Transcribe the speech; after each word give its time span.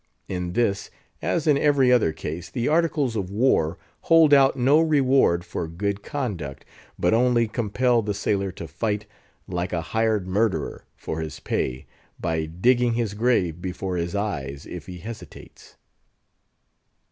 In 0.27 0.53
this, 0.53 0.89
as 1.21 1.45
in 1.45 1.59
every 1.59 1.91
other 1.91 2.11
case, 2.11 2.49
the 2.49 2.67
Articles 2.67 3.15
of 3.15 3.29
War 3.29 3.77
hold 4.09 4.33
out 4.33 4.55
no 4.57 4.79
reward 4.81 5.45
for 5.45 5.67
good 5.67 6.01
conduct, 6.01 6.65
but 6.97 7.13
only 7.13 7.47
compel 7.47 8.01
the 8.01 8.15
sailor 8.15 8.51
to 8.53 8.67
fight, 8.67 9.05
like 9.47 9.71
a 9.73 9.81
hired 9.93 10.25
murderer, 10.27 10.85
for 10.95 11.19
his 11.21 11.39
pay, 11.39 11.85
by 12.19 12.47
digging 12.47 12.93
his 12.93 13.13
grave 13.13 13.61
before 13.61 13.95
his 13.95 14.15
eyes 14.15 14.65
if 14.65 14.87
he 14.87 14.97
hesitates. 14.97 15.75